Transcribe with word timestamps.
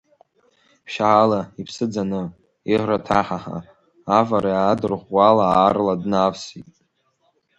Ԥшьаала, 0.85 1.41
иԥсы 1.61 1.85
ӡаны, 1.91 2.23
иӷра 2.71 2.97
ҭаҳаҳа, 3.05 3.59
авара 4.19 4.49
иадырӷәӷәала 4.55 5.45
аарла 5.49 5.95
днавсит. 6.01 6.69